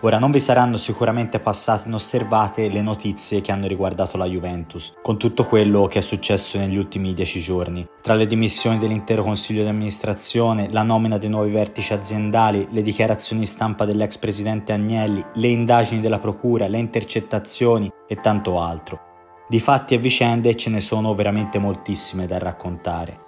[0.00, 5.18] Ora non vi saranno sicuramente passate inosservate le notizie che hanno riguardato la Juventus, con
[5.18, 9.68] tutto quello che è successo negli ultimi dieci giorni, tra le dimissioni dell'intero consiglio di
[9.68, 16.00] amministrazione, la nomina dei nuovi vertici aziendali, le dichiarazioni stampa dell'ex presidente Agnelli, le indagini
[16.00, 19.00] della procura, le intercettazioni e tanto altro.
[19.48, 23.25] Di fatti e vicende ce ne sono veramente moltissime da raccontare.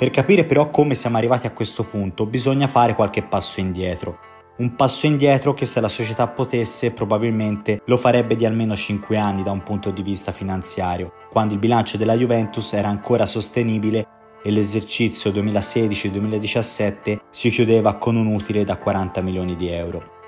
[0.00, 4.18] Per capire però come siamo arrivati a questo punto bisogna fare qualche passo indietro
[4.56, 9.42] un passo indietro che se la società potesse probabilmente lo farebbe di almeno 5 anni
[9.42, 14.06] da un punto di vista finanziario, quando il bilancio della Juventus era ancora sostenibile
[14.42, 20.18] e l'esercizio 2016-2017 si chiudeva con un utile da 40 milioni di euro.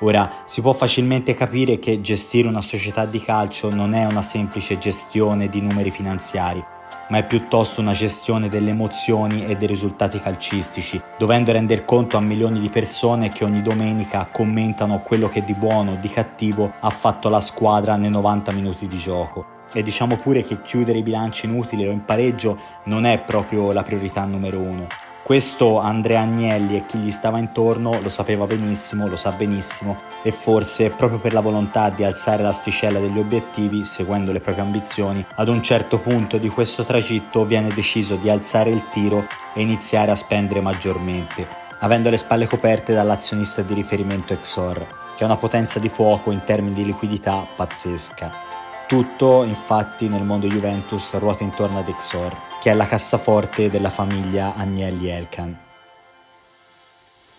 [0.00, 4.78] Ora, si può facilmente capire che gestire una società di calcio non è una semplice
[4.78, 6.64] gestione di numeri finanziari,
[7.08, 12.20] ma è piuttosto una gestione delle emozioni e dei risultati calcistici, dovendo rendere conto a
[12.20, 16.90] milioni di persone che ogni domenica commentano quello che di buono o di cattivo ha
[16.90, 19.58] fatto la squadra nei 90 minuti di gioco.
[19.72, 23.82] E diciamo pure che chiudere i bilanci inutili o in pareggio non è proprio la
[23.82, 24.86] priorità numero uno.
[25.30, 30.32] Questo Andrea Agnelli e chi gli stava intorno lo sapeva benissimo, lo sa benissimo e
[30.32, 35.46] forse proprio per la volontà di alzare l'asticella degli obiettivi, seguendo le proprie ambizioni, ad
[35.46, 40.16] un certo punto di questo tragitto viene deciso di alzare il tiro e iniziare a
[40.16, 41.46] spendere maggiormente,
[41.78, 44.84] avendo le spalle coperte dall'azionista di riferimento Exor,
[45.16, 48.59] che ha una potenza di fuoco in termini di liquidità pazzesca.
[48.90, 54.54] Tutto, infatti, nel mondo Juventus ruota intorno ad Exor che è la cassaforte della famiglia
[54.56, 55.56] Agnelli Elkan.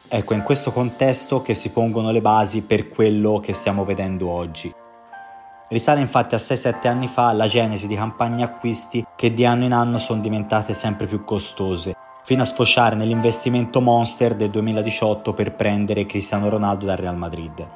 [0.07, 4.73] Ecco, in questo contesto che si pongono le basi per quello che stiamo vedendo oggi.
[5.67, 9.73] Risale infatti a 6-7 anni fa la genesi di campagne acquisti che di anno in
[9.73, 16.05] anno sono diventate sempre più costose, fino a sfociare nell'investimento monster del 2018 per prendere
[16.05, 17.67] Cristiano Ronaldo dal Real Madrid.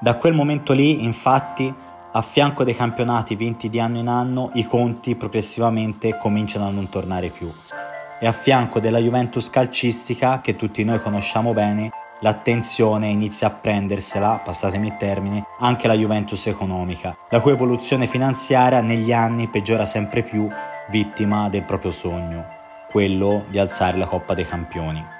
[0.00, 1.72] Da quel momento lì, infatti,
[2.12, 6.88] a fianco dei campionati vinti di anno in anno, i conti progressivamente cominciano a non
[6.88, 7.50] tornare più.
[8.18, 14.40] E a fianco della Juventus calcistica, che tutti noi conosciamo bene, l'attenzione inizia a prendersela,
[14.44, 20.22] passatemi il termine, anche la Juventus economica, la cui evoluzione finanziaria negli anni peggiora sempre
[20.22, 20.48] più,
[20.90, 22.44] vittima del proprio sogno,
[22.90, 25.18] quello di alzare la Coppa dei Campioni.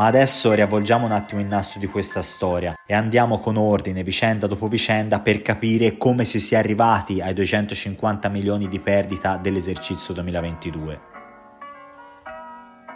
[0.00, 4.46] Ma adesso riavvolgiamo un attimo il nastro di questa storia e andiamo con ordine, vicenda
[4.46, 11.00] dopo vicenda, per capire come si sia arrivati ai 250 milioni di perdita dell'esercizio 2022.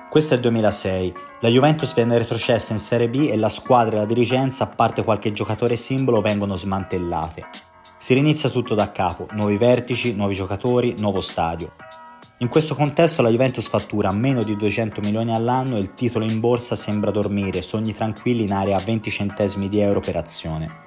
[0.09, 3.99] Questo è il 2006, la Juventus viene retrocessa in Serie B e la squadra e
[3.99, 7.45] la dirigenza, a parte qualche giocatore simbolo, vengono smantellate.
[7.99, 11.71] Si rinizia tutto da capo, nuovi vertici, nuovi giocatori, nuovo stadio.
[12.45, 16.41] In questo contesto la Juventus fattura meno di 200 milioni all'anno e il titolo in
[16.41, 20.84] borsa sembra dormire sogni tranquilli in area a 20 centesimi di euro per azione.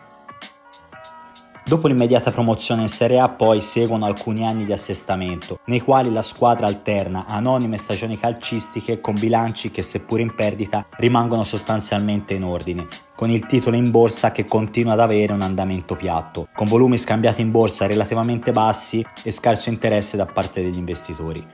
[1.67, 6.21] Dopo l'immediata promozione in Serie A poi seguono alcuni anni di assestamento, nei quali la
[6.21, 12.87] squadra alterna anonime stagioni calcistiche con bilanci che seppur in perdita rimangono sostanzialmente in ordine,
[13.13, 17.41] con il titolo in borsa che continua ad avere un andamento piatto, con volumi scambiati
[17.41, 21.45] in borsa relativamente bassi e scarso interesse da parte degli investitori.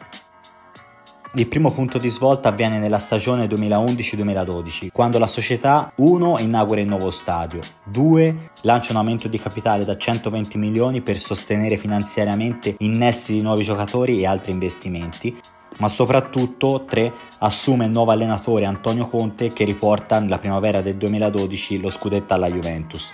[1.35, 6.87] Il primo punto di svolta avviene nella stagione 2011-2012, quando la società 1 inaugura il
[6.87, 13.33] nuovo stadio, 2 lancia un aumento di capitale da 120 milioni per sostenere finanziariamente innesti
[13.33, 15.35] di nuovi giocatori e altri investimenti,
[15.79, 21.81] ma soprattutto 3 assume il nuovo allenatore Antonio Conte che riporta nella primavera del 2012
[21.81, 23.11] lo scudetto alla Juventus,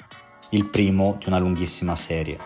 [0.49, 2.37] il primo di una lunghissima serie.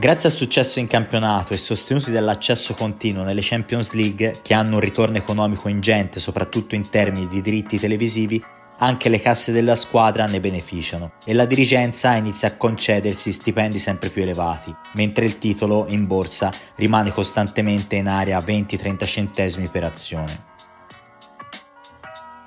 [0.00, 4.80] Grazie al successo in campionato e sostenuti dall'accesso continuo nelle Champions League, che hanno un
[4.80, 8.42] ritorno economico ingente soprattutto in termini di diritti televisivi,
[8.78, 14.08] anche le casse della squadra ne beneficiano e la dirigenza inizia a concedersi stipendi sempre
[14.08, 20.49] più elevati, mentre il titolo in borsa rimane costantemente in area 20-30 centesimi per azione.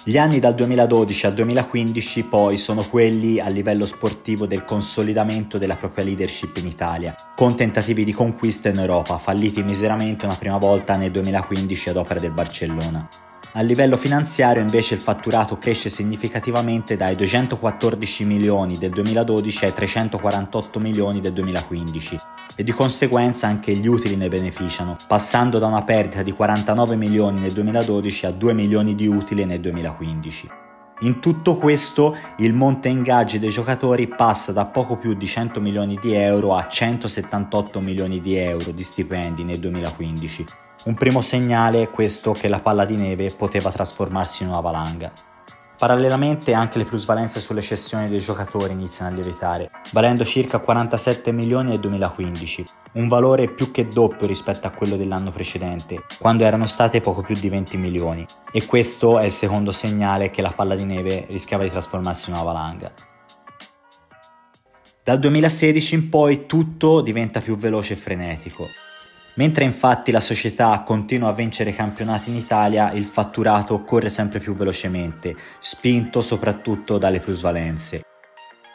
[0.06, 5.78] Gli anni dal 2012 al 2015 poi sono quelli a livello sportivo del consolidamento della
[5.78, 10.98] propria leadership in Italia, con tentativi di conquista in Europa, falliti miseramente una prima volta
[10.98, 13.08] nel 2015 ad opera del Barcellona.
[13.56, 20.80] A livello finanziario invece il fatturato cresce significativamente dai 214 milioni del 2012 ai 348
[20.80, 22.18] milioni del 2015
[22.56, 27.42] e di conseguenza anche gli utili ne beneficiano, passando da una perdita di 49 milioni
[27.42, 30.50] nel 2012 a 2 milioni di utili nel 2015.
[31.02, 36.00] In tutto questo il monte ingaggi dei giocatori passa da poco più di 100 milioni
[36.02, 40.46] di euro a 178 milioni di euro di stipendi nel 2015
[40.86, 45.14] Un primo segnale è questo che la palla di neve poteva trasformarsi in una valanga.
[45.78, 51.70] Parallelamente anche le plusvalenze sulle cessioni dei giocatori iniziano a lievitare, valendo circa 47 milioni
[51.70, 57.00] nel 2015, un valore più che doppio rispetto a quello dell'anno precedente, quando erano state
[57.00, 60.84] poco più di 20 milioni, e questo è il secondo segnale che la palla di
[60.84, 62.92] neve rischiava di trasformarsi in una valanga.
[65.02, 68.68] Dal 2016 in poi tutto diventa più veloce e frenetico.
[69.36, 74.54] Mentre infatti la società continua a vincere campionati in Italia, il fatturato corre sempre più
[74.54, 78.13] velocemente, spinto soprattutto dalle plusvalenze.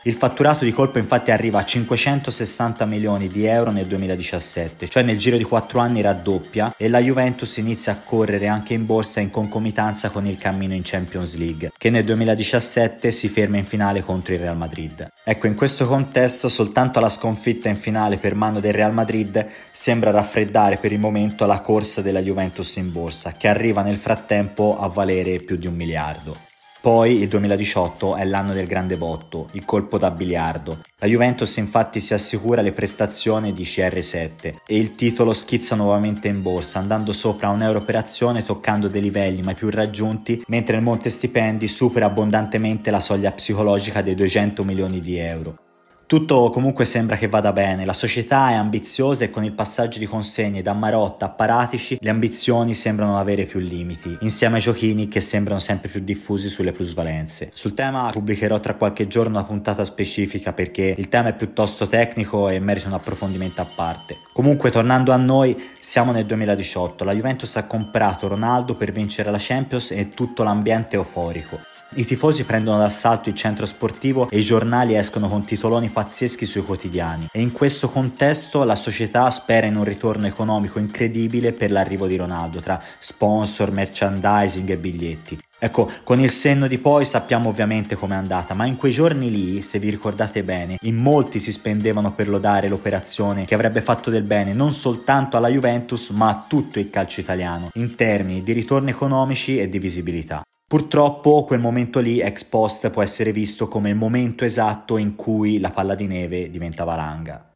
[0.05, 5.19] Il fatturato di colpo infatti arriva a 560 milioni di euro nel 2017, cioè nel
[5.19, 9.33] giro di 4 anni raddoppia e la Juventus inizia a correre anche in borsa in
[9.33, 14.35] concomitanza con il cammino in Champions League, che nel 2017 si ferma in finale contro
[14.35, 15.11] il Real Madrid.
[15.25, 20.13] Ecco, in questo contesto soltanto la sconfitta in finale per mano del Real Madrid sembra
[20.13, 24.87] raffreddare per il momento la corsa della Juventus in borsa, che arriva nel frattempo a
[24.87, 26.48] valere più di un miliardo.
[26.81, 30.79] Poi il 2018 è l'anno del grande botto, il colpo da biliardo.
[30.99, 36.41] La Juventus infatti si assicura le prestazioni di CR7 e il titolo schizza nuovamente in
[36.41, 40.83] borsa, andando sopra un euro per azione toccando dei livelli mai più raggiunti, mentre il
[40.83, 45.68] monte stipendi supera abbondantemente la soglia psicologica dei 200 milioni di euro.
[46.09, 50.07] Tutto comunque sembra che vada bene, la società è ambiziosa e con il passaggio di
[50.07, 55.21] consegne da Marotta a Paratici le ambizioni sembrano avere più limiti, insieme ai giochini che
[55.21, 57.51] sembrano sempre più diffusi sulle plusvalenze.
[57.53, 62.49] Sul tema pubblicherò tra qualche giorno una puntata specifica perché il tema è piuttosto tecnico
[62.49, 64.17] e merita un approfondimento a parte.
[64.33, 69.37] Comunque tornando a noi, siamo nel 2018, la Juventus ha comprato Ronaldo per vincere la
[69.39, 71.59] Champions e tutto l'ambiente è euforico.
[71.95, 76.63] I tifosi prendono d'assalto il centro sportivo e i giornali escono con titoloni pazzeschi sui
[76.63, 82.07] quotidiani e in questo contesto la società spera in un ritorno economico incredibile per l'arrivo
[82.07, 85.39] di Ronaldo tra sponsor, merchandising e biglietti.
[85.59, 89.63] Ecco, con il senno di poi sappiamo ovviamente com'è andata, ma in quei giorni lì,
[89.63, 94.23] se vi ricordate bene, in molti si spendevano per lodare l'operazione che avrebbe fatto del
[94.23, 98.91] bene non soltanto alla Juventus, ma a tutto il calcio italiano, in termini di ritorni
[98.91, 100.43] economici e di visibilità.
[100.69, 105.61] Purtroppo quel momento lì ex post può essere visto come il momento esatto in cui
[105.61, 107.55] la palla di neve diventa valanga.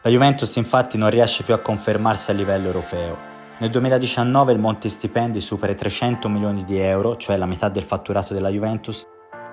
[0.00, 3.18] La Juventus infatti non riesce più a confermarsi a livello europeo.
[3.58, 7.84] Nel 2019 il monte stipendi supera i 300 milioni di euro, cioè la metà del
[7.84, 9.04] fatturato della Juventus,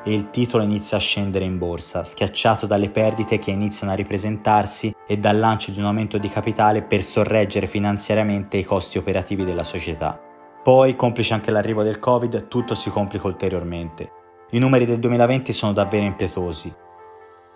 [0.06, 4.96] e il titolo inizia a scendere in borsa, schiacciato dalle perdite che iniziano a ripresentarsi
[5.06, 9.66] e dal lancio di un aumento di capitale per sorreggere finanziariamente i costi operativi della
[9.66, 10.28] società.
[10.62, 14.12] Poi, complice anche l'arrivo del Covid, tutto si complica ulteriormente.
[14.52, 16.74] I numeri del 2020 sono davvero impietosi.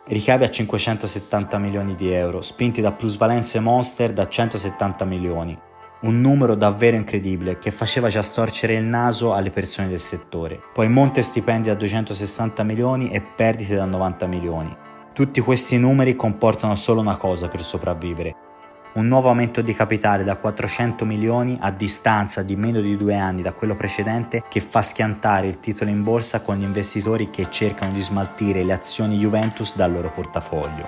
[0.05, 5.57] Ricavi a 570 milioni di euro, spinti da plusvalenze monster da 170 milioni.
[6.01, 10.59] Un numero davvero incredibile che faceva già storcere il naso alle persone del settore.
[10.73, 14.75] Poi monte stipendi da 260 milioni e perdite da 90 milioni.
[15.13, 18.35] Tutti questi numeri comportano solo una cosa per sopravvivere,
[18.93, 23.41] un nuovo aumento di capitale da 400 milioni a distanza di meno di due anni
[23.41, 27.91] da quello precedente che fa schiantare il titolo in borsa con gli investitori che cercano
[27.91, 30.87] di smaltire le azioni Juventus dal loro portafoglio.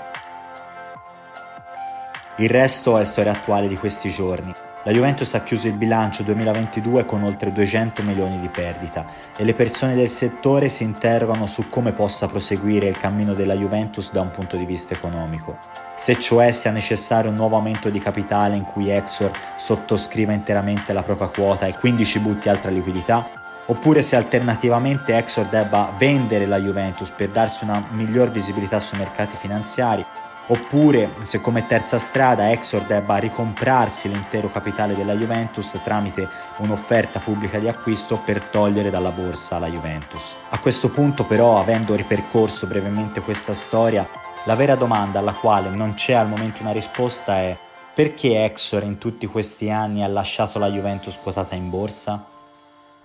[2.38, 4.54] Il resto è storia attuale di questi giorni.
[4.86, 9.56] La Juventus ha chiuso il bilancio 2022 con oltre 200 milioni di perdita e le
[9.56, 14.30] persone del settore si interrogano su come possa proseguire il cammino della Juventus da un
[14.30, 15.58] punto di vista economico.
[15.96, 21.02] Se cioè sia necessario un nuovo aumento di capitale in cui Exor sottoscriva interamente la
[21.02, 23.28] propria quota e quindi ci butti altra liquidità,
[23.66, 29.36] oppure se alternativamente Exor debba vendere la Juventus per darsi una miglior visibilità sui mercati
[29.36, 30.06] finanziari
[30.48, 37.58] Oppure se come terza strada Exor debba ricomprarsi l'intero capitale della Juventus tramite un'offerta pubblica
[37.58, 40.36] di acquisto per togliere dalla borsa la Juventus.
[40.50, 44.08] A questo punto però, avendo ripercorso brevemente questa storia,
[44.44, 47.58] la vera domanda alla quale non c'è al momento una risposta è
[47.96, 52.34] perché Exor in tutti questi anni ha lasciato la Juventus quotata in borsa?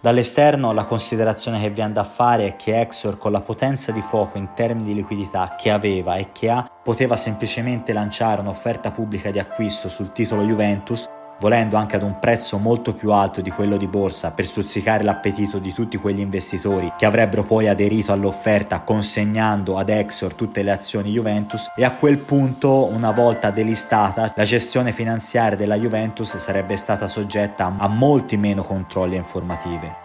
[0.03, 4.39] Dall'esterno la considerazione che viene da fare è che Exor con la potenza di fuoco
[4.39, 9.39] in termini di liquidità che aveva e che ha poteva semplicemente lanciare un'offerta pubblica di
[9.39, 11.07] acquisto sul titolo Juventus
[11.41, 15.59] volendo anche ad un prezzo molto più alto di quello di borsa per stuzzicare l'appetito
[15.59, 21.11] di tutti quegli investitori che avrebbero poi aderito all'offerta consegnando ad Exor tutte le azioni
[21.11, 27.09] Juventus e a quel punto una volta delistata la gestione finanziaria della Juventus sarebbe stata
[27.09, 29.97] soggetta a molti meno controlli e informative.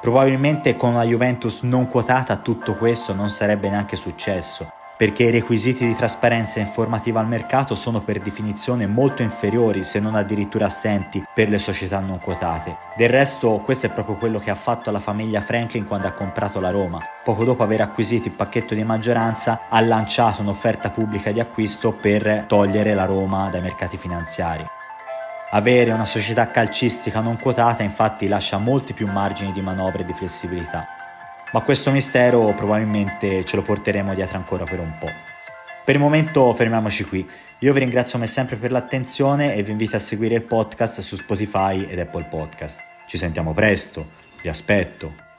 [0.00, 5.86] Probabilmente con una Juventus non quotata tutto questo non sarebbe neanche successo perché i requisiti
[5.86, 11.48] di trasparenza informativa al mercato sono per definizione molto inferiori, se non addirittura assenti, per
[11.48, 12.76] le società non quotate.
[12.96, 16.60] Del resto, questo è proprio quello che ha fatto la famiglia Franklin quando ha comprato
[16.60, 17.00] la Roma.
[17.24, 22.44] Poco dopo aver acquisito il pacchetto di maggioranza, ha lanciato un'offerta pubblica di acquisto per
[22.46, 24.64] togliere la Roma dai mercati finanziari.
[25.50, 30.14] Avere una società calcistica non quotata infatti lascia molti più margini di manovra e di
[30.14, 31.00] flessibilità
[31.52, 35.10] ma questo mistero probabilmente ce lo porteremo dietro ancora per un po'.
[35.84, 37.28] Per il momento fermiamoci qui.
[37.60, 41.16] Io vi ringrazio come sempre per l'attenzione e vi invito a seguire il podcast su
[41.16, 42.80] Spotify ed Apple Podcast.
[43.06, 44.10] Ci sentiamo presto,
[44.42, 45.31] vi aspetto.